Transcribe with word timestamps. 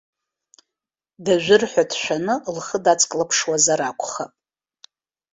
Дажәыр 1.23 1.63
ҳәа 1.71 1.83
дшәаны, 1.89 2.35
лхы 2.55 2.77
дацклаԥшуазар 2.83 3.79
акәхап. 3.89 4.31